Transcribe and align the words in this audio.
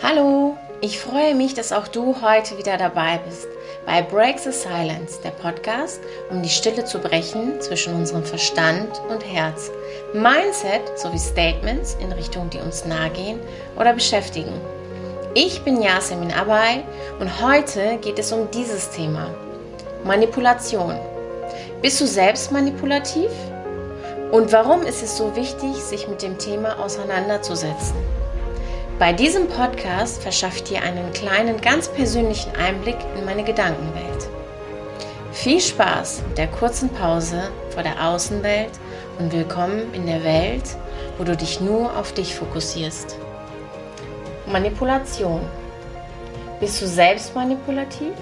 Hallo, 0.00 0.56
ich 0.80 1.00
freue 1.00 1.34
mich, 1.34 1.54
dass 1.54 1.72
auch 1.72 1.88
du 1.88 2.22
heute 2.22 2.56
wieder 2.56 2.76
dabei 2.76 3.18
bist 3.26 3.48
bei 3.84 4.00
Break 4.00 4.38
the 4.38 4.52
Silence, 4.52 5.20
der 5.24 5.30
Podcast, 5.30 6.00
um 6.30 6.40
die 6.40 6.48
Stille 6.48 6.84
zu 6.84 7.00
brechen 7.00 7.60
zwischen 7.60 7.94
unserem 7.94 8.22
Verstand 8.22 9.02
und 9.08 9.26
Herz, 9.26 9.72
Mindset 10.12 10.96
sowie 10.96 11.18
Statements 11.18 11.96
in 12.00 12.12
Richtungen, 12.12 12.50
die 12.50 12.60
uns 12.60 12.84
nahe 12.84 13.10
gehen 13.10 13.40
oder 13.74 13.92
beschäftigen. 13.92 14.52
Ich 15.34 15.64
bin 15.64 15.82
Yasemin 15.82 16.30
Abay 16.30 16.84
und 17.18 17.42
heute 17.42 17.96
geht 17.96 18.20
es 18.20 18.30
um 18.30 18.48
dieses 18.52 18.88
Thema: 18.90 19.34
Manipulation. 20.04 20.96
Bist 21.82 22.00
du 22.00 22.06
selbst 22.06 22.52
manipulativ? 22.52 23.30
Und 24.30 24.52
warum 24.52 24.82
ist 24.82 25.02
es 25.02 25.16
so 25.16 25.34
wichtig, 25.36 25.76
sich 25.76 26.06
mit 26.06 26.20
dem 26.20 26.36
Thema 26.36 26.78
auseinanderzusetzen? 26.80 27.96
Bei 28.98 29.14
diesem 29.14 29.48
Podcast 29.48 30.22
verschaffe 30.22 30.56
ich 30.56 30.64
dir 30.64 30.82
einen 30.82 31.14
kleinen, 31.14 31.58
ganz 31.62 31.88
persönlichen 31.88 32.54
Einblick 32.54 32.98
in 33.16 33.24
meine 33.24 33.42
Gedankenwelt. 33.42 34.28
Viel 35.32 35.62
Spaß 35.62 36.24
mit 36.28 36.36
der 36.36 36.48
kurzen 36.48 36.90
Pause 36.90 37.50
vor 37.70 37.82
der 37.82 38.06
Außenwelt 38.06 38.72
und 39.18 39.32
willkommen 39.32 39.94
in 39.94 40.04
der 40.04 40.22
Welt, 40.22 40.76
wo 41.16 41.24
du 41.24 41.34
dich 41.34 41.62
nur 41.62 41.96
auf 41.96 42.12
dich 42.12 42.34
fokussierst. 42.34 43.16
Manipulation. 44.44 45.40
Bist 46.60 46.82
du 46.82 46.86
selbst 46.86 47.34
manipulativ? 47.34 48.12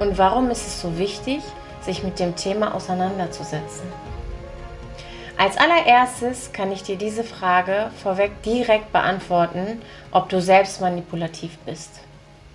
Und 0.00 0.18
warum 0.18 0.50
ist 0.50 0.66
es 0.66 0.80
so 0.80 0.98
wichtig, 0.98 1.40
sich 1.82 2.02
mit 2.02 2.18
dem 2.18 2.34
Thema 2.34 2.74
auseinanderzusetzen? 2.74 3.86
Als 5.38 5.58
allererstes 5.58 6.52
kann 6.52 6.72
ich 6.72 6.82
dir 6.82 6.96
diese 6.96 7.22
Frage 7.22 7.90
vorweg 8.02 8.42
direkt 8.42 8.92
beantworten, 8.92 9.82
ob 10.10 10.30
du 10.30 10.40
selbst 10.40 10.80
manipulativ 10.80 11.58
bist. 11.66 12.00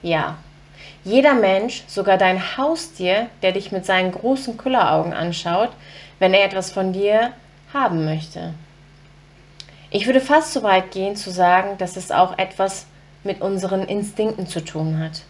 Ja. 0.02 0.38
Jeder 1.04 1.36
Mensch, 1.36 1.84
sogar 1.88 2.18
dein 2.18 2.58
Haustier, 2.58 3.28
der 3.44 3.52
dich 3.52 3.72
mit 3.72 3.86
seinen 3.86 4.12
großen 4.12 4.58
Kulleraugen 4.58 5.14
anschaut, 5.14 5.70
wenn 6.20 6.34
er 6.34 6.44
etwas 6.44 6.72
von 6.72 6.92
dir 6.92 7.34
haben 7.74 8.06
möchte. 8.06 8.54
Ich 9.92 10.06
würde 10.06 10.22
fast 10.22 10.54
so 10.54 10.64
weit 10.64 10.92
gehen 10.92 11.16
zu 11.16 11.32
sagen, 11.32 11.78
dass 11.78 11.98
es 11.98 12.12
auch 12.12 12.38
etwas 12.38 12.88
mit 13.24 13.42
unseren 13.42 13.84
Instinkten 13.84 14.48
zu 14.48 14.64
tun 14.64 15.00
hat. 15.00 15.22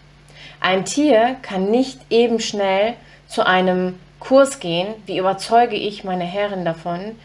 Ein 0.61 0.85
Tier 0.85 1.35
kann 1.41 1.71
nicht 1.71 1.99
eben 2.09 2.39
schnell 2.39 2.93
zu 3.27 3.45
einem 3.45 3.97
Kurs 4.21 4.59
gehen, 4.59 4.93
wie 5.07 5.17
überzeuge 5.17 5.75
ich 5.75 6.05
meine 6.05 6.23
Herrin 6.23 6.63
davon, 6.63 7.17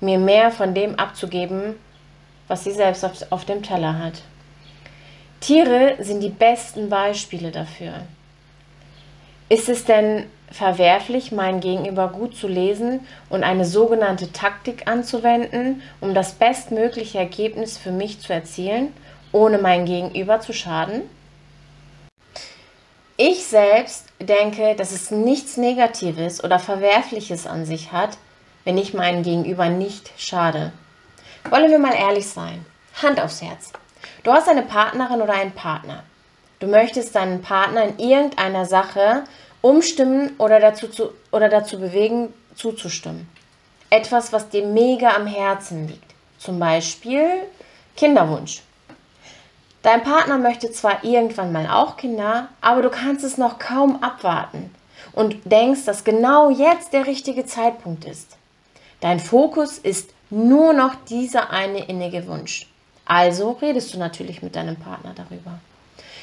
mir 0.00 0.18
mehr 0.18 0.50
von 0.50 0.74
dem 0.74 0.98
abzugeben, 0.98 1.76
was 2.48 2.64
sie 2.64 2.72
selbst 2.72 3.04
auf, 3.04 3.12
auf 3.30 3.44
dem 3.46 3.62
Teller 3.62 3.98
hat. 3.98 4.22
Tiere 5.40 5.94
sind 6.00 6.20
die 6.20 6.28
besten 6.28 6.88
Beispiele 6.88 7.52
dafür. 7.52 7.94
Ist 9.48 9.68
es 9.68 9.84
denn 9.84 10.26
verwerflich, 10.50 11.32
mein 11.32 11.60
Gegenüber 11.60 12.08
gut 12.08 12.36
zu 12.36 12.48
lesen 12.48 13.00
und 13.30 13.44
eine 13.44 13.64
sogenannte 13.64 14.32
Taktik 14.32 14.88
anzuwenden, 14.88 15.82
um 16.00 16.12
das 16.12 16.32
bestmögliche 16.32 17.18
Ergebnis 17.18 17.78
für 17.78 17.92
mich 17.92 18.20
zu 18.20 18.32
erzielen, 18.32 18.92
ohne 19.30 19.58
mein 19.58 19.86
Gegenüber 19.86 20.40
zu 20.40 20.52
schaden? 20.52 21.02
Ich 23.16 23.44
selbst 23.44 24.11
denke, 24.24 24.74
dass 24.74 24.92
es 24.92 25.10
nichts 25.10 25.56
Negatives 25.56 26.42
oder 26.42 26.58
Verwerfliches 26.58 27.46
an 27.46 27.64
sich 27.64 27.92
hat, 27.92 28.18
wenn 28.64 28.78
ich 28.78 28.94
meinem 28.94 29.22
Gegenüber 29.22 29.68
nicht 29.68 30.12
schade. 30.16 30.72
Wollen 31.50 31.70
wir 31.70 31.78
mal 31.78 31.94
ehrlich 31.94 32.28
sein. 32.28 32.64
Hand 33.02 33.20
aufs 33.20 33.42
Herz. 33.42 33.72
Du 34.22 34.32
hast 34.32 34.48
eine 34.48 34.62
Partnerin 34.62 35.22
oder 35.22 35.34
einen 35.34 35.52
Partner. 35.52 36.04
Du 36.60 36.66
möchtest 36.68 37.14
deinen 37.16 37.42
Partner 37.42 37.84
in 37.84 37.98
irgendeiner 37.98 38.66
Sache 38.66 39.24
umstimmen 39.62 40.34
oder 40.38 40.60
dazu, 40.60 40.88
zu, 40.88 41.12
oder 41.32 41.48
dazu 41.48 41.80
bewegen, 41.80 42.32
zuzustimmen. 42.54 43.28
Etwas, 43.90 44.32
was 44.32 44.48
dir 44.48 44.64
mega 44.64 45.14
am 45.14 45.26
Herzen 45.26 45.88
liegt. 45.88 46.14
Zum 46.38 46.58
Beispiel 46.58 47.28
Kinderwunsch. 47.96 48.62
Dein 49.82 50.04
Partner 50.04 50.38
möchte 50.38 50.70
zwar 50.70 51.02
irgendwann 51.02 51.50
mal 51.50 51.66
auch 51.66 51.96
Kinder, 51.96 52.48
aber 52.60 52.82
du 52.82 52.90
kannst 52.90 53.24
es 53.24 53.36
noch 53.36 53.58
kaum 53.58 54.02
abwarten 54.02 54.72
und 55.12 55.36
denkst, 55.44 55.84
dass 55.84 56.04
genau 56.04 56.50
jetzt 56.50 56.92
der 56.92 57.06
richtige 57.06 57.46
Zeitpunkt 57.46 58.04
ist. 58.04 58.36
Dein 59.00 59.18
Fokus 59.18 59.78
ist 59.78 60.10
nur 60.30 60.72
noch 60.72 60.94
dieser 61.08 61.50
eine 61.50 61.86
innige 61.86 62.28
Wunsch. 62.28 62.68
Also 63.04 63.52
redest 63.60 63.92
du 63.92 63.98
natürlich 63.98 64.42
mit 64.42 64.54
deinem 64.54 64.76
Partner 64.76 65.12
darüber. 65.16 65.58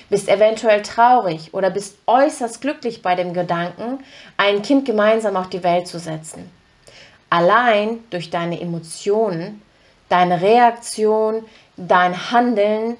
Bist 0.09 0.29
eventuell 0.29 0.81
traurig 0.81 1.53
oder 1.53 1.69
bist 1.69 1.97
äußerst 2.07 2.61
glücklich 2.61 3.01
bei 3.01 3.15
dem 3.15 3.33
Gedanken, 3.33 3.99
ein 4.37 4.61
Kind 4.61 4.85
gemeinsam 4.85 5.35
auf 5.35 5.49
die 5.49 5.63
Welt 5.63 5.87
zu 5.87 5.99
setzen. 5.99 6.49
Allein 7.29 7.99
durch 8.09 8.29
deine 8.29 8.59
Emotionen, 8.59 9.61
deine 10.07 10.41
Reaktion, 10.41 11.43
dein 11.75 12.31
Handeln 12.31 12.97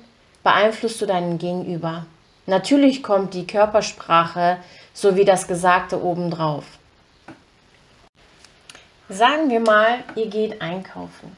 beeinflusst 0.50 1.00
du 1.00 1.06
deinen 1.06 1.38
Gegenüber. 1.38 2.08
Natürlich 2.48 3.04
kommt 3.04 3.36
die 3.36 3.46
Körpersprache 3.46 4.58
sowie 4.94 5.24
das 5.24 5.48
Gesagte 5.48 6.04
obendrauf. 6.04 6.64
Sagen 9.10 9.52
wir 9.52 9.60
mal, 9.60 10.00
ihr 10.16 10.26
geht 10.26 10.60
einkaufen. 10.60 11.38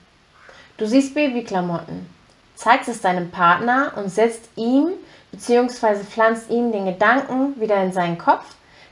Du 0.77 0.85
siehst 0.87 1.13
Babyklamotten, 1.13 2.07
zeigst 2.55 2.87
es 2.87 3.01
deinem 3.01 3.31
Partner 3.31 3.91
und 3.97 4.07
setzt 4.09 4.49
ihm 4.55 4.91
bzw. 5.33 6.05
pflanzt 6.05 6.49
ihm 6.49 6.71
den 6.71 6.85
Gedanken 6.85 7.59
wieder 7.59 7.83
in 7.83 7.91
seinen 7.91 8.17
Kopf, 8.17 8.45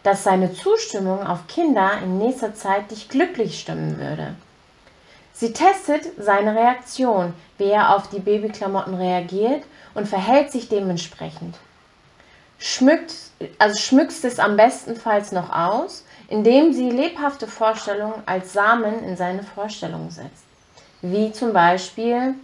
dass 0.03 0.25
seine 0.25 0.51
Zustimmung 0.51 1.25
auf 1.25 1.47
Kinder 1.47 1.91
in 2.03 2.17
nächster 2.17 2.53
Zeit 2.55 2.91
dich 2.91 3.07
glücklich 3.07 3.57
stimmen 3.57 3.97
würde. 3.97 4.35
Sie 5.39 5.53
testet 5.53 6.03
seine 6.17 6.53
Reaktion, 6.53 7.33
wie 7.57 7.69
er 7.69 7.95
auf 7.95 8.09
die 8.09 8.19
Babyklamotten 8.19 8.93
reagiert 8.93 9.63
und 9.93 10.07
verhält 10.07 10.51
sich 10.51 10.67
dementsprechend. 10.67 11.55
Schmückt, 12.57 13.13
also 13.57 13.79
schmückst 13.79 14.25
es 14.25 14.37
am 14.37 14.57
bestenfalls 14.57 15.31
noch 15.31 15.49
aus 15.49 16.03
indem 16.29 16.73
sie 16.73 16.89
lebhafte 16.89 17.47
Vorstellungen 17.47 18.21
als 18.25 18.53
Samen 18.53 19.03
in 19.03 19.17
seine 19.17 19.43
Vorstellungen 19.43 20.11
setzt. 20.11 20.45
Wie 21.01 21.31
zum 21.31 21.53
Beispiel, 21.53 22.35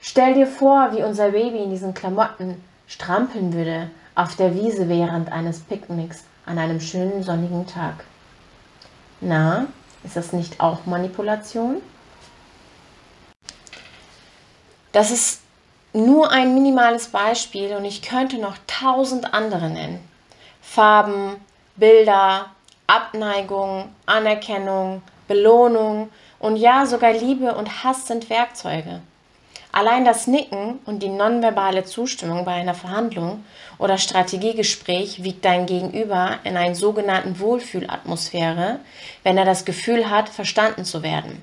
stell 0.00 0.34
dir 0.34 0.46
vor, 0.46 0.90
wie 0.92 1.02
unser 1.02 1.30
Baby 1.30 1.62
in 1.62 1.70
diesen 1.70 1.94
Klamotten 1.94 2.62
strampeln 2.86 3.52
würde 3.52 3.90
auf 4.14 4.36
der 4.36 4.54
Wiese 4.54 4.88
während 4.88 5.30
eines 5.32 5.60
Picknicks 5.60 6.24
an 6.44 6.58
einem 6.58 6.80
schönen 6.80 7.22
sonnigen 7.22 7.66
Tag. 7.66 8.04
Na, 9.20 9.66
ist 10.04 10.16
das 10.16 10.32
nicht 10.32 10.60
auch 10.60 10.86
Manipulation? 10.86 11.82
Das 14.92 15.10
ist 15.10 15.40
nur 15.92 16.30
ein 16.30 16.54
minimales 16.54 17.08
Beispiel 17.08 17.74
und 17.74 17.84
ich 17.84 18.02
könnte 18.02 18.38
noch 18.38 18.56
tausend 18.66 19.32
andere 19.34 19.70
nennen. 19.70 20.06
Farben, 20.60 21.36
Bilder, 21.76 22.46
Abneigung, 22.86 23.88
Anerkennung, 24.06 25.02
Belohnung 25.26 26.10
und 26.38 26.56
ja, 26.56 26.84
sogar 26.84 27.12
Liebe 27.12 27.54
und 27.54 27.84
Hass 27.84 28.06
sind 28.06 28.28
Werkzeuge. 28.28 29.00
Allein 29.74 30.04
das 30.04 30.28
Nicken 30.28 30.78
und 30.84 31.02
die 31.02 31.08
nonverbale 31.08 31.82
Zustimmung 31.82 32.44
bei 32.44 32.52
einer 32.52 32.74
Verhandlung 32.74 33.44
oder 33.76 33.98
Strategiegespräch 33.98 35.24
wiegt 35.24 35.44
dein 35.44 35.66
Gegenüber 35.66 36.38
in 36.44 36.56
einer 36.56 36.76
sogenannten 36.76 37.40
Wohlfühlatmosphäre, 37.40 38.78
wenn 39.24 39.36
er 39.36 39.44
das 39.44 39.64
Gefühl 39.64 40.10
hat, 40.10 40.28
verstanden 40.28 40.84
zu 40.84 41.02
werden, 41.02 41.42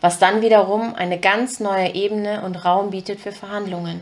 was 0.00 0.18
dann 0.18 0.40
wiederum 0.40 0.94
eine 0.94 1.20
ganz 1.20 1.60
neue 1.60 1.94
Ebene 1.94 2.40
und 2.40 2.64
Raum 2.64 2.88
bietet 2.88 3.20
für 3.20 3.32
Verhandlungen. 3.32 4.00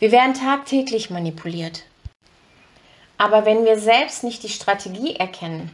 Wir 0.00 0.10
werden 0.10 0.34
tagtäglich 0.34 1.10
manipuliert. 1.10 1.84
Aber 3.18 3.46
wenn 3.46 3.64
wir 3.64 3.78
selbst 3.78 4.24
nicht 4.24 4.42
die 4.42 4.48
Strategie 4.48 5.14
erkennen 5.14 5.70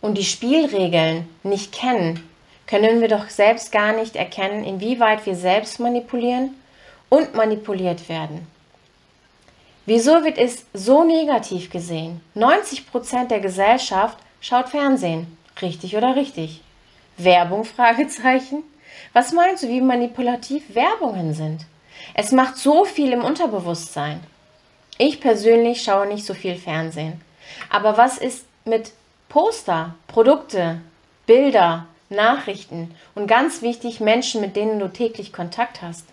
und 0.00 0.18
die 0.18 0.24
Spielregeln 0.24 1.28
nicht 1.44 1.70
kennen, 1.70 2.28
können 2.68 3.00
wir 3.00 3.08
doch 3.08 3.28
selbst 3.30 3.72
gar 3.72 3.92
nicht 3.92 4.14
erkennen, 4.14 4.62
inwieweit 4.62 5.26
wir 5.26 5.34
selbst 5.34 5.80
manipulieren 5.80 6.54
und 7.08 7.34
manipuliert 7.34 8.08
werden. 8.08 8.46
Wieso 9.86 10.22
wird 10.22 10.36
es 10.36 10.66
so 10.74 11.02
negativ 11.02 11.70
gesehen? 11.70 12.20
90% 12.36 13.28
der 13.28 13.40
Gesellschaft 13.40 14.18
schaut 14.40 14.68
Fernsehen. 14.68 15.38
Richtig 15.62 15.96
oder 15.96 16.14
richtig? 16.14 16.60
Werbung? 17.16 17.64
Fragezeichen. 17.76 18.62
Was 19.14 19.32
meinst 19.32 19.62
du, 19.62 19.68
wie 19.68 19.80
manipulativ 19.80 20.74
Werbungen 20.74 21.32
sind? 21.32 21.64
Es 22.12 22.32
macht 22.32 22.58
so 22.58 22.84
viel 22.84 23.12
im 23.12 23.24
Unterbewusstsein. 23.24 24.20
Ich 24.98 25.20
persönlich 25.20 25.82
schaue 25.82 26.06
nicht 26.06 26.26
so 26.26 26.34
viel 26.34 26.56
Fernsehen. 26.56 27.22
Aber 27.70 27.96
was 27.96 28.18
ist 28.18 28.44
mit 28.66 28.92
Poster, 29.28 29.94
Produkte, 30.06 30.82
Bilder, 31.26 31.86
Nachrichten 32.10 32.94
und 33.14 33.26
ganz 33.26 33.62
wichtig 33.62 34.00
Menschen, 34.00 34.40
mit 34.40 34.56
denen 34.56 34.78
du 34.78 34.88
täglich 34.88 35.32
Kontakt 35.32 35.82
hast. 35.82 36.06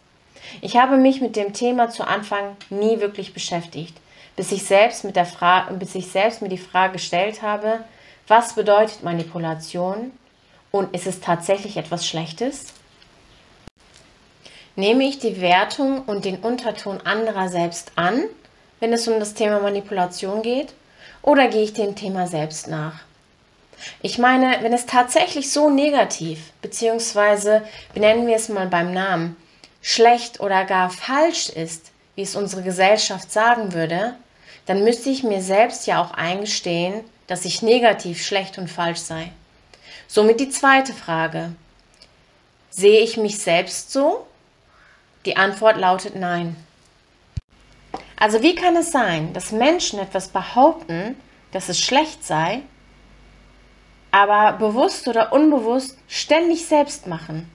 Ich 0.62 0.77
habe 0.77 0.97
mich 0.97 1.21
mit 1.21 1.36
dem 1.36 1.53
Thema 1.53 1.89
zu 1.89 2.06
Anfang 2.06 2.57
nie 2.69 3.00
wirklich 3.00 3.33
beschäftigt, 3.33 3.95
bis 4.36 4.51
ich 4.51 4.63
selbst, 4.65 5.03
mit 5.03 5.15
der 5.15 5.25
Fra 5.25 5.69
bis 5.71 5.95
ich 5.95 6.07
selbst 6.07 6.42
mir 6.42 6.50
die 6.50 6.57
Frage 6.57 6.94
gestellt 6.94 7.42
habe, 7.42 7.80
was 8.27 8.53
bedeutet 8.56 9.03
Manipulation 9.03 10.12
und 10.71 10.94
ist 10.94 11.07
es 11.07 11.21
tatsächlich 11.21 11.77
etwas 11.77 12.06
Schlechtes? 12.06 12.74
Nehme 14.75 15.06
ich 15.06 15.19
die 15.19 15.39
Wertung 15.39 16.01
und 16.01 16.25
den 16.25 16.39
Unterton 16.39 17.00
anderer 17.06 17.47
selbst 17.47 17.94
an, 17.95 18.24
wenn 18.81 18.92
es 18.92 19.07
um 19.07 19.19
das 19.19 19.33
Thema 19.33 19.62
Manipulation 19.62 20.42
geht, 20.42 20.74
oder 21.21 21.47
gehe 21.47 21.63
ich 21.63 21.74
dem 21.74 21.95
Thema 21.95 22.27
selbst 22.27 22.68
nach? 22.68 23.00
Ich 24.01 24.18
meine, 24.18 24.57
wenn 24.62 24.74
es 24.74 24.86
tatsächlich 24.86 25.51
so 25.51 25.69
negativ, 25.69 26.51
beziehungsweise 26.62 27.63
benennen 27.94 28.27
wir 28.27 28.36
es 28.36 28.50
mal 28.50 28.68
beim 28.68 28.94
Namen, 28.94 29.36
schlecht 29.81 30.39
oder 30.39 30.66
gar 30.66 30.89
falsch 30.89 31.50
ist, 31.50 31.92
wie 32.16 32.24
es 32.24 32.36
unsere 32.36 32.63
Gesellschaft 32.63 33.31
sagen 33.31 33.74
würde, 33.74 34.16
dann 34.66 34.83
müsste 34.83 35.10
ich 35.10 35.24
mir 35.24 35.42
selbst 35.42 35.86
ja 35.86 36.01
auch 36.01 36.12
eingestehen, 36.12 37.04
dass 37.27 37.45
ich 37.45 37.62
negativ, 37.62 38.25
schlecht 38.25 38.57
und 38.57 38.69
falsch 38.69 39.00
sei. 39.00 39.31
Somit 40.07 40.39
die 40.39 40.50
zweite 40.50 40.94
Frage. 40.94 41.51
Sehe 42.69 43.01
ich 43.01 43.18
mich 43.18 43.39
selbst 43.39 43.92
so? 43.92 44.25
Die 45.25 45.38
Antwort 45.38 45.78
lautet 45.78 46.16
nein. 46.16 46.56
Also 48.18 48.42
wie 48.42 48.56
kann 48.56 48.75
es 48.75 48.92
sein, 48.92 49.33
dass 49.33 49.51
Menschen 49.51 50.00
etwas 50.00 50.30
behaupten, 50.30 51.16
dass 51.51 51.69
es 51.69 51.80
schlecht 51.80 52.24
sei, 52.24 52.62
aber 54.16 54.54
bewusst 54.54 55.10
oder 55.10 55.34
unbewusst 55.34 55.98
ständig 56.08 56.68
selbst 56.68 57.06
machen? 57.06 57.52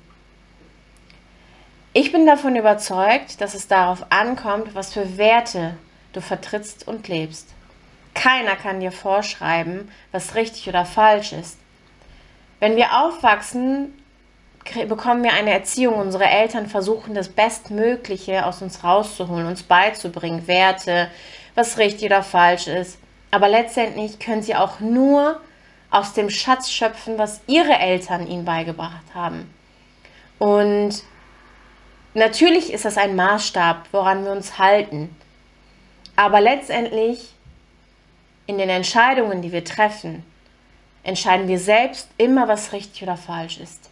Ich 1.94 2.12
bin 2.12 2.26
davon 2.26 2.54
überzeugt, 2.54 3.40
dass 3.40 3.54
es 3.54 3.66
darauf 3.66 4.04
ankommt, 4.10 4.74
was 4.74 4.92
für 4.92 5.16
Werte 5.16 5.78
du 6.12 6.20
vertrittst 6.20 6.86
und 6.86 7.08
lebst. 7.08 7.48
Keiner 8.12 8.56
kann 8.56 8.80
dir 8.80 8.92
vorschreiben, 8.92 9.90
was 10.12 10.34
richtig 10.34 10.68
oder 10.68 10.84
falsch 10.84 11.32
ist. 11.32 11.56
Wenn 12.58 12.76
wir 12.76 13.04
aufwachsen, 13.04 13.94
bekommen 14.86 15.24
wir 15.24 15.32
eine 15.32 15.52
Erziehung. 15.52 15.94
Unsere 15.94 16.26
Eltern 16.26 16.66
versuchen 16.66 17.14
das 17.14 17.30
Bestmögliche 17.30 18.44
aus 18.44 18.60
uns 18.60 18.84
rauszuholen, 18.84 19.46
uns 19.46 19.62
beizubringen, 19.62 20.46
Werte, 20.46 21.10
was 21.54 21.78
richtig 21.78 22.04
oder 22.04 22.22
falsch 22.22 22.66
ist. 22.66 22.98
Aber 23.30 23.48
letztendlich 23.48 24.18
können 24.18 24.42
sie 24.42 24.56
auch 24.56 24.80
nur 24.80 25.40
aus 25.90 26.12
dem 26.12 26.30
Schatz 26.30 26.70
schöpfen, 26.70 27.18
was 27.18 27.40
ihre 27.46 27.78
Eltern 27.78 28.26
ihnen 28.26 28.44
beigebracht 28.44 29.14
haben. 29.14 29.52
Und 30.38 31.02
natürlich 32.14 32.72
ist 32.72 32.84
das 32.84 32.96
ein 32.96 33.16
Maßstab, 33.16 33.88
woran 33.92 34.24
wir 34.24 34.32
uns 34.32 34.58
halten. 34.58 35.14
Aber 36.16 36.40
letztendlich 36.40 37.34
in 38.46 38.58
den 38.58 38.68
Entscheidungen, 38.68 39.42
die 39.42 39.52
wir 39.52 39.64
treffen, 39.64 40.24
entscheiden 41.02 41.48
wir 41.48 41.58
selbst 41.58 42.08
immer, 42.16 42.48
was 42.48 42.72
richtig 42.72 43.02
oder 43.02 43.16
falsch 43.16 43.58
ist. 43.58 43.90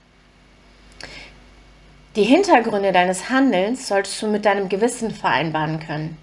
Die 2.16 2.24
Hintergründe 2.24 2.92
deines 2.92 3.30
Handelns 3.30 3.86
solltest 3.86 4.20
du 4.20 4.26
mit 4.26 4.44
deinem 4.44 4.68
Gewissen 4.68 5.10
vereinbaren 5.10 5.78
können 5.78 6.18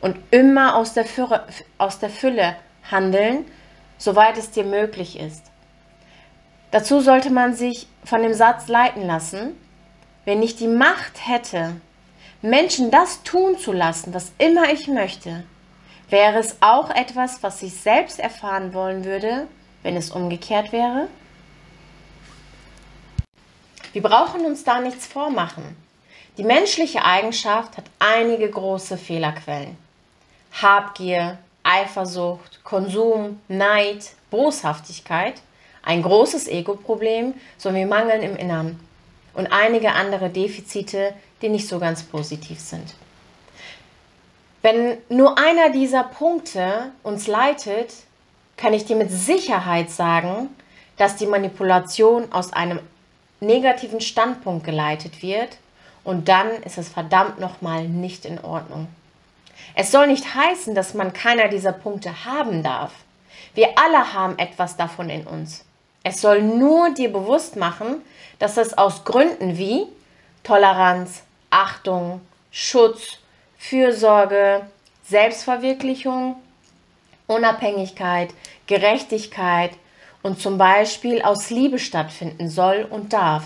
und 0.00 0.16
immer 0.30 0.76
aus 0.76 0.94
der, 0.94 1.04
Fülle, 1.04 1.46
aus 1.78 1.98
der 1.98 2.10
Fülle 2.10 2.56
handeln, 2.90 3.44
soweit 3.98 4.38
es 4.38 4.50
dir 4.50 4.64
möglich 4.64 5.18
ist. 5.18 5.44
Dazu 6.70 7.00
sollte 7.00 7.30
man 7.30 7.54
sich 7.54 7.86
von 8.04 8.22
dem 8.22 8.34
Satz 8.34 8.68
leiten 8.68 9.06
lassen, 9.06 9.56
wenn 10.24 10.42
ich 10.42 10.56
die 10.56 10.68
Macht 10.68 11.26
hätte, 11.26 11.80
Menschen 12.42 12.90
das 12.90 13.22
tun 13.22 13.58
zu 13.58 13.72
lassen, 13.72 14.14
was 14.14 14.32
immer 14.38 14.70
ich 14.72 14.86
möchte, 14.86 15.44
wäre 16.08 16.38
es 16.38 16.56
auch 16.60 16.90
etwas, 16.90 17.42
was 17.42 17.62
ich 17.62 17.74
selbst 17.74 18.20
erfahren 18.20 18.72
wollen 18.74 19.04
würde, 19.04 19.48
wenn 19.82 19.96
es 19.96 20.10
umgekehrt 20.10 20.72
wäre? 20.72 21.08
Wir 23.92 24.02
brauchen 24.02 24.44
uns 24.44 24.64
da 24.64 24.80
nichts 24.80 25.06
vormachen. 25.06 25.76
Die 26.36 26.44
menschliche 26.44 27.04
Eigenschaft 27.04 27.76
hat 27.76 27.84
einige 27.98 28.48
große 28.48 28.96
Fehlerquellen. 28.96 29.76
Habgier, 30.52 31.38
Eifersucht, 31.68 32.64
Konsum, 32.64 33.40
Neid, 33.48 34.10
Boshaftigkeit, 34.30 35.34
ein 35.82 36.02
großes 36.02 36.48
Ego-Problem 36.48 37.34
sowie 37.56 37.84
Mangeln 37.84 38.22
im 38.22 38.36
Innern 38.36 38.80
und 39.34 39.48
einige 39.52 39.92
andere 39.92 40.30
Defizite, 40.30 41.12
die 41.42 41.48
nicht 41.48 41.68
so 41.68 41.78
ganz 41.78 42.02
positiv 42.02 42.58
sind. 42.58 42.94
Wenn 44.62 44.98
nur 45.08 45.38
einer 45.38 45.70
dieser 45.70 46.02
Punkte 46.02 46.90
uns 47.02 47.26
leitet, 47.26 47.92
kann 48.56 48.72
ich 48.72 48.84
dir 48.84 48.96
mit 48.96 49.10
Sicherheit 49.10 49.90
sagen, 49.90 50.48
dass 50.96 51.16
die 51.16 51.26
Manipulation 51.26 52.32
aus 52.32 52.52
einem 52.52 52.80
negativen 53.40 54.00
Standpunkt 54.00 54.64
geleitet 54.64 55.22
wird 55.22 55.58
und 56.02 56.28
dann 56.28 56.50
ist 56.64 56.78
es 56.78 56.88
verdammt 56.88 57.38
nochmal 57.38 57.86
nicht 57.86 58.24
in 58.24 58.42
Ordnung. 58.42 58.88
Es 59.74 59.90
soll 59.90 60.06
nicht 60.06 60.34
heißen, 60.34 60.74
dass 60.74 60.94
man 60.94 61.12
keiner 61.12 61.48
dieser 61.48 61.72
Punkte 61.72 62.24
haben 62.24 62.62
darf. 62.62 62.92
Wir 63.54 63.78
alle 63.78 64.12
haben 64.12 64.38
etwas 64.38 64.76
davon 64.76 65.10
in 65.10 65.26
uns. 65.26 65.64
Es 66.02 66.20
soll 66.20 66.42
nur 66.42 66.90
dir 66.94 67.12
bewusst 67.12 67.56
machen, 67.56 68.02
dass 68.38 68.56
es 68.56 68.76
aus 68.76 69.04
Gründen 69.04 69.58
wie 69.58 69.86
Toleranz, 70.42 71.22
Achtung, 71.50 72.20
Schutz, 72.50 73.18
Fürsorge, 73.58 74.62
Selbstverwirklichung, 75.04 76.36
Unabhängigkeit, 77.26 78.30
Gerechtigkeit, 78.66 79.72
und 80.22 80.40
zum 80.40 80.58
Beispiel 80.58 81.22
aus 81.22 81.50
Liebe 81.50 81.78
stattfinden 81.78 82.48
soll 82.48 82.86
und 82.88 83.12
darf. 83.12 83.44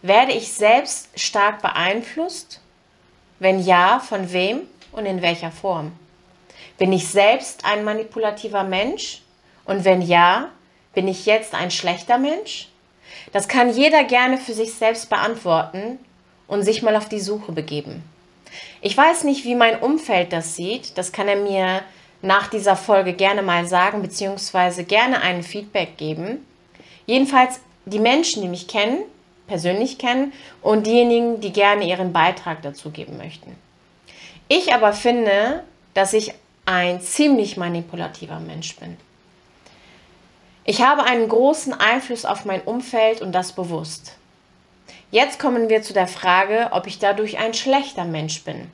Werde 0.00 0.32
ich 0.32 0.52
selbst 0.52 1.08
stark 1.18 1.62
beeinflusst? 1.62 2.60
Wenn 3.42 3.58
ja, 3.58 3.98
von 3.98 4.32
wem 4.32 4.60
und 4.92 5.04
in 5.04 5.20
welcher 5.20 5.50
Form? 5.50 5.90
Bin 6.78 6.92
ich 6.92 7.08
selbst 7.08 7.64
ein 7.64 7.82
manipulativer 7.82 8.62
Mensch? 8.62 9.20
Und 9.64 9.84
wenn 9.84 10.00
ja, 10.00 10.50
bin 10.94 11.08
ich 11.08 11.26
jetzt 11.26 11.52
ein 11.52 11.72
schlechter 11.72 12.18
Mensch? 12.18 12.68
Das 13.32 13.48
kann 13.48 13.74
jeder 13.74 14.04
gerne 14.04 14.38
für 14.38 14.52
sich 14.52 14.74
selbst 14.74 15.10
beantworten 15.10 15.98
und 16.46 16.62
sich 16.62 16.82
mal 16.82 16.94
auf 16.94 17.08
die 17.08 17.18
Suche 17.18 17.50
begeben. 17.50 18.04
Ich 18.80 18.96
weiß 18.96 19.24
nicht, 19.24 19.44
wie 19.44 19.56
mein 19.56 19.80
Umfeld 19.80 20.32
das 20.32 20.54
sieht. 20.54 20.96
Das 20.96 21.10
kann 21.10 21.26
er 21.26 21.34
mir 21.34 21.82
nach 22.20 22.46
dieser 22.46 22.76
Folge 22.76 23.12
gerne 23.12 23.42
mal 23.42 23.66
sagen, 23.66 24.02
beziehungsweise 24.02 24.84
gerne 24.84 25.20
ein 25.20 25.42
Feedback 25.42 25.96
geben. 25.96 26.46
Jedenfalls 27.06 27.58
die 27.86 27.98
Menschen, 27.98 28.40
die 28.40 28.48
mich 28.48 28.68
kennen, 28.68 29.02
persönlich 29.46 29.98
kennen 29.98 30.32
und 30.62 30.86
diejenigen, 30.86 31.40
die 31.40 31.52
gerne 31.52 31.86
ihren 31.88 32.12
Beitrag 32.12 32.62
dazu 32.62 32.90
geben 32.90 33.16
möchten. 33.16 33.56
Ich 34.48 34.74
aber 34.74 34.92
finde, 34.92 35.64
dass 35.94 36.12
ich 36.12 36.34
ein 36.64 37.00
ziemlich 37.00 37.56
manipulativer 37.56 38.40
Mensch 38.40 38.76
bin. 38.76 38.96
Ich 40.64 40.80
habe 40.80 41.04
einen 41.04 41.28
großen 41.28 41.74
Einfluss 41.74 42.24
auf 42.24 42.44
mein 42.44 42.62
Umfeld 42.62 43.20
und 43.20 43.32
das 43.32 43.52
bewusst. 43.52 44.16
Jetzt 45.10 45.38
kommen 45.38 45.68
wir 45.68 45.82
zu 45.82 45.92
der 45.92 46.06
Frage, 46.06 46.68
ob 46.70 46.86
ich 46.86 46.98
dadurch 46.98 47.38
ein 47.38 47.52
schlechter 47.52 48.04
Mensch 48.04 48.44
bin. 48.44 48.70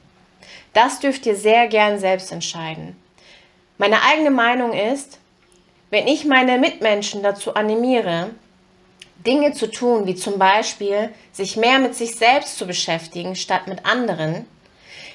Das 0.74 1.00
dürft 1.00 1.26
ihr 1.26 1.34
sehr 1.34 1.66
gern 1.66 1.98
selbst 1.98 2.30
entscheiden. 2.30 2.96
Meine 3.78 4.02
eigene 4.02 4.30
Meinung 4.30 4.72
ist, 4.72 5.18
wenn 5.90 6.06
ich 6.06 6.24
meine 6.24 6.58
Mitmenschen 6.58 7.22
dazu 7.22 7.54
animiere, 7.54 8.30
Dinge 9.26 9.52
zu 9.52 9.70
tun, 9.70 10.06
wie 10.06 10.14
zum 10.14 10.38
Beispiel 10.38 11.10
sich 11.32 11.56
mehr 11.56 11.78
mit 11.78 11.94
sich 11.94 12.16
selbst 12.16 12.56
zu 12.56 12.66
beschäftigen 12.66 13.34
statt 13.34 13.66
mit 13.66 13.84
anderen, 13.84 14.46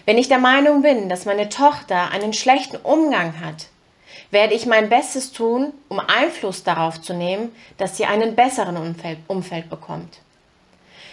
wenn 0.05 0.17
ich 0.17 0.27
der 0.27 0.39
Meinung 0.39 0.81
bin, 0.81 1.07
dass 1.07 1.25
meine 1.25 1.47
Tochter 1.47 2.11
einen 2.11 2.33
schlechten 2.33 2.75
Umgang 2.75 3.39
hat, 3.39 3.67
werde 4.31 4.53
ich 4.53 4.65
mein 4.65 4.89
Bestes 4.89 5.31
tun, 5.31 5.71
um 5.87 5.99
Einfluss 5.99 6.63
darauf 6.63 7.01
zu 7.01 7.13
nehmen, 7.13 7.55
dass 7.77 7.95
sie 7.95 8.05
einen 8.05 8.35
besseren 8.35 8.75
Umfeld, 8.75 9.19
Umfeld 9.27 9.69
bekommt. 9.69 10.19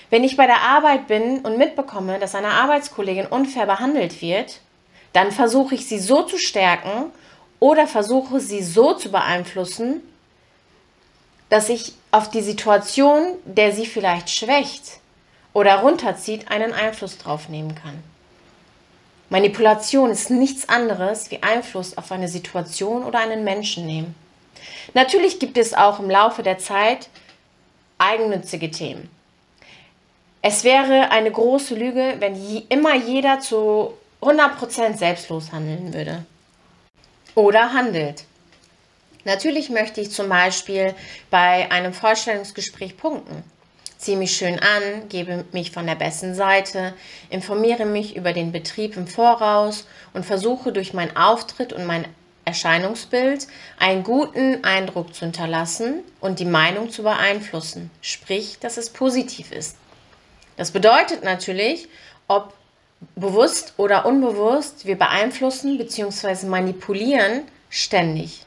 Wenn 0.09 0.25
ich 0.25 0.37
bei 0.37 0.47
der 0.47 0.63
Arbeit 0.63 1.07
bin 1.07 1.39
und 1.41 1.57
mitbekomme, 1.57 2.19
dass 2.19 2.35
eine 2.35 2.49
Arbeitskollegin 2.49 3.27
unfair 3.27 3.67
behandelt 3.67 4.21
wird, 4.21 4.61
dann 5.13 5.31
versuche 5.31 5.77
ich 5.77 5.87
sie 5.87 6.01
so 6.01 6.23
zu 6.23 6.39
stärken 6.39 7.13
oder 7.61 7.87
versuche 7.87 8.41
sie 8.41 8.63
so 8.63 8.95
zu 8.95 9.13
beeinflussen, 9.13 10.03
dass 11.51 11.69
ich 11.69 11.93
auf 12.11 12.31
die 12.31 12.41
Situation, 12.41 13.35
der 13.45 13.73
sie 13.73 13.87
vielleicht 13.87 14.31
schwächt 14.31 15.01
oder 15.53 15.81
runterzieht, 15.81 16.51
einen 16.51 16.73
Einfluss 16.73 17.19
drauf 17.19 17.49
nehmen 17.49 17.75
kann. 17.75 18.03
Manipulation 19.29 20.11
ist 20.11 20.31
nichts 20.31 20.69
anderes 20.69 21.31
wie 21.31 21.43
Einfluss 21.43 21.97
auf 21.97 22.11
eine 22.11 22.29
Situation 22.29 23.05
oder 23.05 23.21
einen 23.21 23.45
Menschen 23.45 23.87
nehmen. 23.87 24.15
Natürlich 24.95 25.39
gibt 25.39 25.57
es 25.57 25.75
auch 25.75 26.01
im 26.01 26.11
Laufe 26.11 26.43
der 26.43 26.59
Zeit 26.59 27.09
eigennützige 27.99 28.71
Themen. 28.71 29.09
Es 30.43 30.65
wäre 30.65 31.11
eine 31.11 31.31
große 31.31 31.75
Lüge, 31.75 32.17
wenn 32.19 32.35
je, 32.35 32.63
immer 32.69 32.95
jeder 32.97 33.41
zu 33.41 33.95
100% 34.23 34.97
selbstlos 34.97 35.53
handeln 35.53 35.93
würde. 35.93 36.25
Oder 37.35 37.73
handelt. 37.73 38.25
Natürlich 39.25 39.71
möchte 39.71 40.01
ich 40.01 40.11
zum 40.11 40.29
Beispiel 40.29 40.95
bei 41.31 41.71
einem 41.71 41.93
Vorstellungsgespräch 41.93 42.97
punkten. 42.97 43.45
Ziehe 43.99 44.17
mich 44.17 44.35
schön 44.35 44.59
an, 44.59 45.09
gebe 45.11 45.45
mich 45.53 45.73
von 45.73 45.87
der 45.87 45.95
besten 45.95 46.35
Seite, 46.35 46.95
informiere 47.29 47.85
mich 47.85 48.17
über 48.17 48.33
den 48.33 48.51
Betrieb 48.51 48.97
im 48.97 49.07
Voraus 49.07 49.87
und 50.15 50.25
versuche 50.25 50.73
durch 50.73 50.95
meinen 50.95 51.17
Auftritt 51.17 51.75
und 51.75 51.85
mein 51.85 52.07
Erscheinungsbild 52.47 53.47
einen 53.79 54.03
guten 54.03 54.65
Eindruck 54.65 55.15
zu 55.15 55.27
hinterlassen 55.27 56.03
und 56.21 56.41
die 56.41 56.47
Meinung 56.47 56.91
zu 56.91 57.03
beeinflussen, 57.03 57.91
sprich, 58.01 58.59
dass 58.59 58.79
es 58.79 58.91
positiv 58.91 59.53
ist. 59.53 59.77
Das 60.57 60.71
bedeutet 60.71 61.23
natürlich, 61.23 61.89
ob 62.27 62.55
bewusst 63.17 63.75
oder 63.77 64.07
unbewusst, 64.07 64.87
wir 64.87 64.99
beeinflussen 64.99 65.79
bzw. 65.79 66.47
manipulieren 66.47 67.43
ständig. 67.69 68.45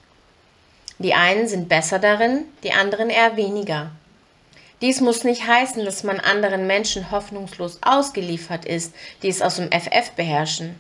Die 1.00 1.14
einen 1.14 1.48
sind 1.48 1.70
besser 1.70 2.00
darin, 2.00 2.46
die 2.64 2.72
anderen 2.72 3.10
eher 3.10 3.36
weniger. 3.36 3.92
Dies 4.82 5.02
muss 5.02 5.24
nicht 5.24 5.48
heißen, 5.48 5.86
dass 5.86 6.04
man 6.04 6.20
anderen 6.20 6.68
Menschen 6.68 7.10
hoffnungslos 7.10 7.80
ausgeliefert 7.82 8.66
ist, 8.66 8.94
die 9.22 9.30
es 9.30 9.42
aus 9.42 9.56
dem 9.56 9.72
FF 9.72 10.12
beherrschen. 10.12 10.80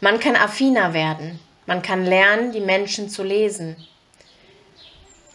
Man 0.00 0.20
kann 0.20 0.36
affiner 0.36 0.94
werden, 0.94 1.38
man 1.66 1.82
kann 1.82 2.04
lernen, 2.04 2.52
die 2.52 2.60
Menschen 2.60 3.08
zu 3.08 3.22
lesen. 3.22 3.76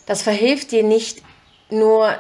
Das 0.05 0.23
verhilft 0.23 0.71
dir 0.71 0.83
nicht 0.83 1.21
nur 1.69 2.17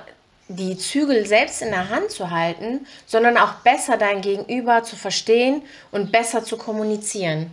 die 0.47 0.77
Zügel 0.77 1.25
selbst 1.25 1.61
in 1.61 1.69
der 1.69 1.89
Hand 1.89 2.11
zu 2.11 2.29
halten, 2.29 2.85
sondern 3.05 3.37
auch 3.37 3.53
besser 3.63 3.97
dein 3.97 4.21
Gegenüber 4.21 4.83
zu 4.83 4.95
verstehen 4.95 5.63
und 5.91 6.11
besser 6.11 6.43
zu 6.43 6.57
kommunizieren. 6.57 7.51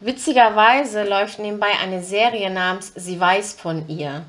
Witzigerweise 0.00 1.04
läuft 1.04 1.38
nebenbei 1.38 1.70
eine 1.82 2.02
Serie 2.02 2.50
namens 2.50 2.92
Sie 2.94 3.18
weiß 3.18 3.54
von 3.54 3.88
ihr. 3.88 4.24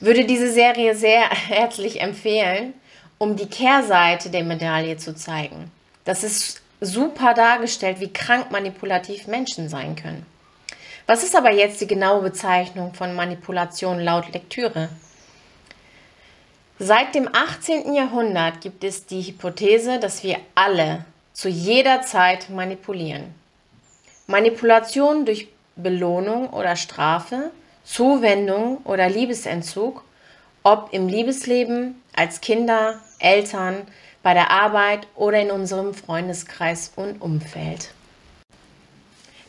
Würde 0.00 0.24
diese 0.24 0.50
Serie 0.50 0.94
sehr 0.94 1.28
herzlich 1.30 2.00
empfehlen, 2.00 2.74
um 3.18 3.36
die 3.36 3.48
Kehrseite 3.48 4.30
der 4.30 4.44
Medaille 4.44 4.96
zu 4.96 5.14
zeigen. 5.14 5.70
Das 6.04 6.24
ist 6.24 6.62
super 6.80 7.34
dargestellt, 7.34 8.00
wie 8.00 8.12
krank 8.12 8.50
manipulativ 8.50 9.26
Menschen 9.26 9.68
sein 9.68 9.96
können. 9.96 10.26
Was 11.06 11.22
ist 11.22 11.36
aber 11.36 11.50
jetzt 11.50 11.80
die 11.80 11.86
genaue 11.86 12.22
Bezeichnung 12.22 12.94
von 12.94 13.14
Manipulation 13.14 14.00
laut 14.00 14.32
Lektüre? 14.32 14.88
Seit 16.78 17.14
dem 17.14 17.28
18. 17.32 17.94
Jahrhundert 17.94 18.60
gibt 18.60 18.84
es 18.84 19.06
die 19.06 19.22
Hypothese, 19.22 19.98
dass 19.98 20.22
wir 20.24 20.38
alle 20.54 21.04
zu 21.32 21.48
jeder 21.48 22.02
Zeit 22.02 22.50
manipulieren. 22.50 23.34
Manipulation 24.26 25.26
durch 25.26 25.48
Belohnung 25.76 26.48
oder 26.50 26.76
Strafe, 26.76 27.50
Zuwendung 27.84 28.78
oder 28.84 29.08
Liebesentzug, 29.10 30.02
ob 30.62 30.88
im 30.92 31.08
Liebesleben, 31.08 32.00
als 32.16 32.40
Kinder, 32.40 33.00
Eltern, 33.18 33.82
bei 34.22 34.32
der 34.32 34.50
Arbeit 34.50 35.06
oder 35.14 35.38
in 35.40 35.50
unserem 35.50 35.92
Freundeskreis 35.92 36.92
und 36.96 37.20
Umfeld. 37.20 37.90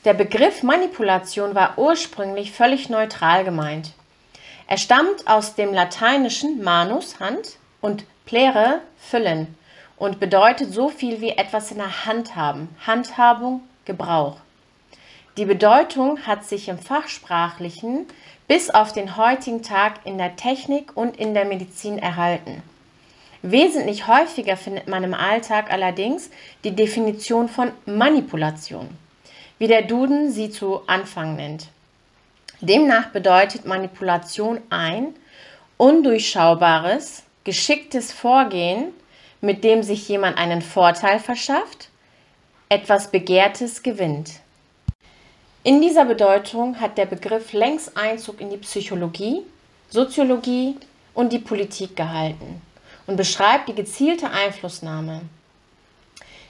Der 0.03 0.13
Begriff 0.13 0.61
Manipulation 0.61 1.55
war 1.55 1.77
ursprünglich 1.77 2.51
völlig 2.51 2.89
neutral 2.89 3.45
gemeint. 3.45 3.93
Er 4.67 4.77
stammt 4.77 5.25
aus 5.25 5.55
dem 5.55 5.73
lateinischen 5.73 6.61
manus 6.61 7.19
Hand 7.21 7.57
und 7.79 8.03
plere 8.25 8.81
füllen 8.97 9.55
und 9.95 10.19
bedeutet 10.19 10.73
so 10.73 10.89
viel 10.89 11.21
wie 11.21 11.29
etwas 11.29 11.71
in 11.71 11.77
der 11.77 12.05
Hand 12.05 12.35
haben, 12.35 12.75
Handhabung, 12.85 13.61
Gebrauch. 13.85 14.37
Die 15.37 15.45
Bedeutung 15.45 16.25
hat 16.25 16.45
sich 16.45 16.69
im 16.69 16.79
Fachsprachlichen 16.79 18.05
bis 18.47 18.69
auf 18.69 18.93
den 18.93 19.17
heutigen 19.17 19.63
Tag 19.63 19.99
in 20.05 20.17
der 20.17 20.37
Technik 20.37 20.95
und 20.95 21.17
in 21.17 21.33
der 21.33 21.43
Medizin 21.43 21.99
erhalten. 21.99 22.63
Wesentlich 23.41 24.07
häufiger 24.07 24.55
findet 24.55 24.87
man 24.87 25.03
im 25.03 25.13
Alltag 25.13 25.73
allerdings 25.73 26.29
die 26.63 26.71
Definition 26.71 27.49
von 27.49 27.71
Manipulation, 27.85 28.87
wie 29.59 29.67
der 29.67 29.81
Duden 29.81 30.31
sie 30.31 30.49
zu 30.49 30.87
Anfang 30.87 31.35
nennt. 31.35 31.67
Demnach 32.61 33.09
bedeutet 33.09 33.65
Manipulation 33.65 34.61
ein 34.69 35.15
undurchschaubares, 35.75 37.23
geschicktes 37.43 38.13
Vorgehen, 38.13 38.93
mit 39.41 39.65
dem 39.65 39.83
sich 39.83 40.07
jemand 40.07 40.37
einen 40.37 40.61
Vorteil 40.61 41.19
verschafft, 41.19 41.89
etwas 42.69 43.11
Begehrtes 43.11 43.83
gewinnt. 43.83 44.39
In 45.65 45.81
dieser 45.81 46.05
Bedeutung 46.05 46.79
hat 46.79 46.95
der 46.95 47.07
Begriff 47.07 47.51
längst 47.51 47.97
Einzug 47.97 48.39
in 48.39 48.51
die 48.51 48.57
Psychologie, 48.57 49.41
Soziologie 49.89 50.77
und 51.15 51.33
die 51.33 51.39
Politik 51.39 51.95
gehalten 51.95 52.61
und 53.07 53.15
beschreibt 53.15 53.67
die 53.67 53.73
gezielte 53.73 54.29
Einflussnahme. 54.29 55.21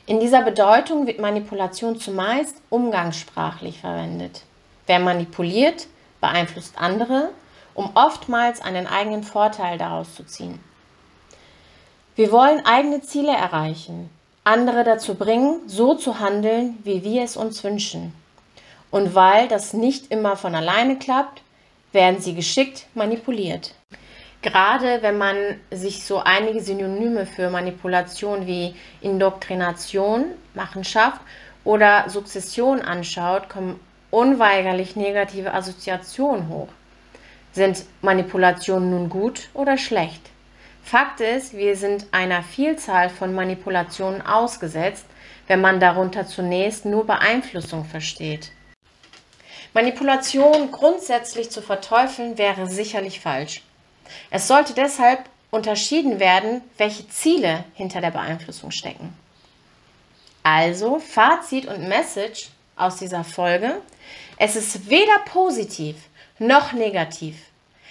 In 0.05 0.19
dieser 0.19 0.41
Bedeutung 0.41 1.07
wird 1.07 1.21
Manipulation 1.21 1.97
zumeist 1.97 2.57
umgangssprachlich 2.69 3.79
verwendet. 3.79 4.41
Wer 4.85 4.99
manipuliert, 4.99 5.87
beeinflusst 6.19 6.73
andere, 6.77 7.29
um 7.73 7.91
oftmals 7.95 8.59
einen 8.59 8.85
eigenen 8.85 9.23
Vorteil 9.23 9.77
daraus 9.77 10.13
zu 10.13 10.25
ziehen. 10.25 10.59
Wir 12.17 12.33
wollen 12.33 12.65
eigene 12.65 12.99
Ziele 12.99 13.31
erreichen, 13.31 14.09
andere 14.43 14.83
dazu 14.83 15.15
bringen, 15.15 15.61
so 15.67 15.95
zu 15.95 16.19
handeln, 16.19 16.79
wie 16.83 17.05
wir 17.05 17.23
es 17.23 17.37
uns 17.37 17.63
wünschen. 17.63 18.13
Und 18.95 19.13
weil 19.13 19.49
das 19.49 19.73
nicht 19.73 20.09
immer 20.09 20.37
von 20.37 20.55
alleine 20.55 20.97
klappt, 20.97 21.41
werden 21.91 22.21
sie 22.21 22.33
geschickt 22.33 22.87
manipuliert. 22.93 23.75
Gerade 24.41 25.01
wenn 25.01 25.17
man 25.17 25.35
sich 25.69 26.05
so 26.05 26.19
einige 26.19 26.61
Synonyme 26.61 27.25
für 27.25 27.49
Manipulation 27.49 28.47
wie 28.47 28.73
Indoktrination, 29.01 30.27
Machenschaft 30.53 31.19
oder 31.65 32.05
Sukzession 32.07 32.79
anschaut, 32.79 33.49
kommen 33.49 33.81
unweigerlich 34.11 34.95
negative 34.95 35.53
Assoziationen 35.53 36.47
hoch. 36.47 36.69
Sind 37.51 37.83
Manipulationen 38.01 38.91
nun 38.91 39.09
gut 39.09 39.49
oder 39.53 39.77
schlecht? 39.77 40.21
Fakt 40.83 41.19
ist, 41.19 41.53
wir 41.53 41.75
sind 41.75 42.07
einer 42.13 42.43
Vielzahl 42.43 43.09
von 43.09 43.35
Manipulationen 43.35 44.21
ausgesetzt, 44.21 45.05
wenn 45.47 45.59
man 45.59 45.81
darunter 45.81 46.25
zunächst 46.25 46.85
nur 46.85 47.05
Beeinflussung 47.05 47.83
versteht. 47.83 48.53
Manipulation 49.75 50.71
grundsätzlich 50.71 51.51
zu 51.51 51.61
verteufeln 51.61 52.37
wäre 52.37 52.65
sicherlich 52.65 53.19
falsch. 53.19 53.61
Es 54.31 54.47
sollte 54.47 54.73
deshalb 54.73 55.25
unterschieden 55.51 56.21
werden, 56.21 56.61
welche 56.77 57.09
Ziele 57.09 57.65
hinter 57.73 57.99
der 57.99 58.11
Beeinflussung 58.11 58.71
stecken. 58.71 59.13
Also 60.43 60.99
Fazit 60.99 61.65
und 61.65 61.89
Message 61.89 62.51
aus 62.77 62.95
dieser 62.95 63.25
Folge. 63.25 63.81
Es 64.37 64.55
ist 64.55 64.89
weder 64.89 65.19
positiv 65.25 65.97
noch 66.39 66.71
negativ. 66.71 67.35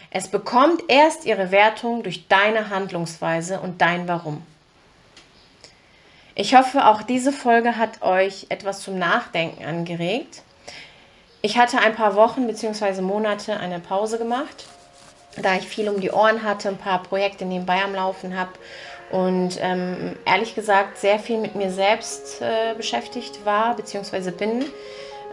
Es 0.08 0.28
bekommt 0.28 0.84
erst 0.88 1.26
ihre 1.26 1.50
Wertung 1.50 2.02
durch 2.02 2.28
deine 2.28 2.70
Handlungsweise 2.70 3.60
und 3.60 3.82
dein 3.82 4.08
Warum. 4.08 4.42
Ich 6.34 6.54
hoffe, 6.54 6.86
auch 6.86 7.02
diese 7.02 7.30
Folge 7.30 7.76
hat 7.76 8.00
euch 8.00 8.46
etwas 8.48 8.80
zum 8.80 8.98
Nachdenken 8.98 9.66
angeregt. 9.66 10.40
Ich 11.44 11.58
hatte 11.58 11.78
ein 11.78 11.94
paar 11.94 12.16
Wochen 12.16 12.46
bzw. 12.46 13.02
Monate 13.02 13.60
eine 13.60 13.78
Pause 13.78 14.16
gemacht, 14.16 14.64
da 15.42 15.56
ich 15.56 15.68
viel 15.68 15.90
um 15.90 16.00
die 16.00 16.10
Ohren 16.10 16.42
hatte, 16.42 16.70
ein 16.70 16.78
paar 16.78 17.02
Projekte 17.02 17.44
nebenbei 17.44 17.84
am 17.84 17.94
Laufen 17.94 18.34
habe 18.34 18.52
und 19.10 19.58
ähm, 19.60 20.16
ehrlich 20.24 20.54
gesagt 20.54 20.96
sehr 20.96 21.18
viel 21.18 21.36
mit 21.36 21.54
mir 21.54 21.70
selbst 21.70 22.40
äh, 22.40 22.72
beschäftigt 22.74 23.44
war 23.44 23.76
bzw. 23.76 24.30
bin. 24.30 24.64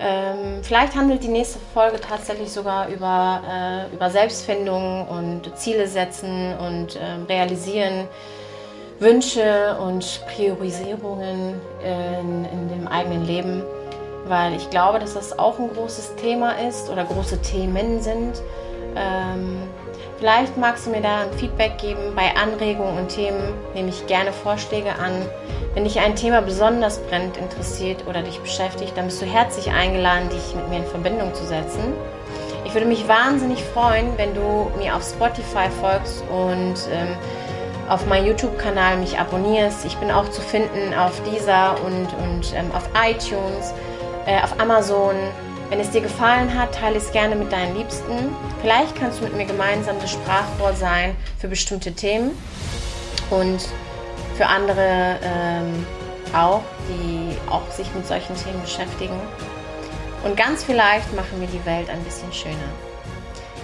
Ähm, 0.02 0.62
vielleicht 0.64 0.96
handelt 0.96 1.24
die 1.24 1.30
nächste 1.30 1.60
Folge 1.74 2.02
tatsächlich 2.02 2.52
sogar 2.52 2.90
über, 2.90 3.88
äh, 3.90 3.96
über 3.96 4.10
Selbstfindung 4.10 5.08
und 5.08 5.58
Ziele 5.58 5.88
setzen 5.88 6.58
und 6.58 6.98
äh, 6.98 7.00
realisieren, 7.30 8.10
Wünsche 9.00 9.78
und 9.80 10.22
Priorisierungen 10.36 11.56
in, 11.82 12.46
in 12.46 12.70
dem 12.70 12.88
eigenen 12.88 13.26
Leben, 13.26 13.64
weil 14.26 14.54
ich 14.56 14.70
glaube, 14.70 15.00
dass 15.00 15.14
das 15.14 15.38
auch 15.38 15.60
ein 15.60 15.70
großes 15.74 16.16
Thema 16.16 16.54
ist 16.68 16.90
oder 16.90 17.04
große 17.04 17.42
Themen 17.42 18.02
sind. 18.02 18.42
Ähm, 18.96 19.68
Vielleicht 20.22 20.56
magst 20.56 20.86
du 20.86 20.92
mir 20.92 21.02
da 21.02 21.22
ein 21.22 21.34
Feedback 21.34 21.80
geben. 21.80 22.14
Bei 22.16 22.36
Anregungen 22.36 22.96
und 23.00 23.08
Themen 23.08 23.42
nehme 23.74 23.90
ich 23.90 24.06
gerne 24.06 24.32
Vorschläge 24.32 24.92
an. 24.92 25.14
Wenn 25.74 25.84
dich 25.84 26.00
ein 26.00 26.16
Thema 26.16 26.44
besonders 26.44 27.00
brennend 27.00 27.38
interessiert 27.38 28.06
oder 28.08 28.22
dich 28.22 28.40
beschäftigt, 28.40 28.96
dann 28.96 29.06
bist 29.06 29.20
du 29.20 29.26
herzlich 29.26 29.72
eingeladen, 29.72 30.30
dich 30.30 30.56
mit 30.56 30.70
mir 30.70 30.78
in 30.78 30.86
Verbindung 30.86 31.34
zu 31.34 31.44
setzen. 31.44 31.82
Ich 32.66 32.76
würde 32.76 32.86
mich 32.86 33.08
wahnsinnig 33.08 33.64
freuen, 33.64 34.16
wenn 34.18 34.36
du 34.36 34.70
mir 34.78 34.96
auf 34.96 35.02
Spotify 35.02 35.72
folgst 35.82 36.24
und 36.30 36.76
ähm, 36.94 37.16
auf 37.90 38.06
meinem 38.06 38.28
YouTube-Kanal 38.28 38.98
mich 38.98 39.18
abonnierst. 39.18 39.86
Ich 39.86 39.98
bin 39.98 40.12
auch 40.12 40.30
zu 40.30 40.42
finden 40.42 40.94
auf 40.94 41.20
dieser 41.34 41.84
und, 41.84 42.10
und 42.24 42.54
ähm, 42.54 42.70
auf 42.76 42.88
iTunes, 42.94 43.74
äh, 44.26 44.42
auf 44.42 44.60
Amazon. 44.60 45.16
Wenn 45.70 45.80
es 45.80 45.90
dir 45.90 46.02
gefallen 46.02 46.54
hat, 46.58 46.76
teile 46.76 46.98
es 46.98 47.12
gerne 47.12 47.36
mit 47.36 47.52
deinen 47.52 47.76
Liebsten. 47.76 48.36
Vielleicht 48.62 48.96
kannst 48.96 49.20
du 49.20 49.24
mit 49.24 49.36
mir 49.36 49.46
gemeinsam 49.46 49.96
das 50.02 50.12
Sprachrohr 50.12 50.74
sein 50.74 51.16
für 51.40 51.48
bestimmte 51.48 51.94
Themen 51.94 52.32
und 53.30 53.70
für 54.36 54.48
andere 54.48 55.18
ähm, 55.24 55.86
auch, 56.34 56.62
die 56.90 57.38
auch 57.50 57.70
sich 57.72 57.88
mit 57.96 58.06
solchen 58.06 58.36
Themen 58.36 58.62
beschäftigen. 58.62 59.20
Und 60.24 60.38
ganz 60.38 60.64
vielleicht 60.64 61.14
machen 61.16 61.40
wir 61.40 61.48
die 61.48 61.66
Welt 61.66 61.90
ein 61.90 62.04
bisschen 62.04 62.32
schöner. 62.34 62.58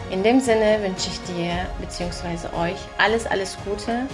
In 0.09 0.23
dem 0.23 0.39
Sinne 0.39 0.81
wünsche 0.81 1.09
ich 1.09 1.35
dir 1.35 1.51
bzw. 1.81 2.47
euch 2.57 2.77
alles, 2.97 3.27
alles 3.27 3.57
Gute 3.65 4.07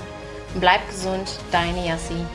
und 0.54 0.60
bleib 0.60 0.88
gesund, 0.90 1.40
deine 1.52 1.86
Yassi. 1.88 2.26